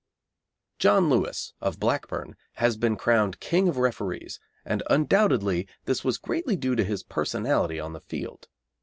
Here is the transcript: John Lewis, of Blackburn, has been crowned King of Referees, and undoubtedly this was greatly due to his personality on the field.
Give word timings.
John 0.79 1.11
Lewis, 1.11 1.53
of 1.61 1.79
Blackburn, 1.79 2.35
has 2.53 2.75
been 2.75 2.95
crowned 2.95 3.39
King 3.39 3.67
of 3.67 3.77
Referees, 3.77 4.39
and 4.65 4.81
undoubtedly 4.89 5.67
this 5.85 6.03
was 6.03 6.17
greatly 6.17 6.55
due 6.55 6.75
to 6.75 6.83
his 6.83 7.03
personality 7.03 7.79
on 7.79 7.93
the 7.93 8.01
field. 8.01 8.47